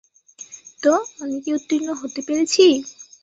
তো, 0.83 0.91
আমি 1.21 1.37
কি 1.43 1.49
উত্তীর্ণ 1.57 1.89
হতে 2.01 2.19
পেরেছি? 2.27 2.65